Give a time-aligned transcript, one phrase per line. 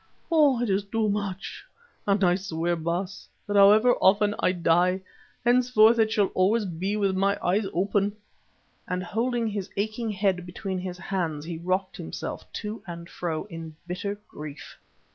[0.31, 0.59] Oh!
[0.63, 1.63] it is too much,
[2.07, 5.01] and I swear, Baas, that however often I have to die,
[5.45, 8.13] henceforward it shall always be with my eyes open,"
[8.87, 13.75] and holding his aching head between his hands he rocked himself to and fro in
[13.85, 14.79] bitter grief.